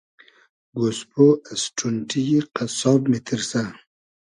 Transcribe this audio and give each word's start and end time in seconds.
گۉسپۉ 0.79 1.13
از 1.51 1.61
ݖونݖی 1.75 2.21
یی 2.29 2.39
قئسساب 2.55 3.01
میتیرسۂ 3.09 3.61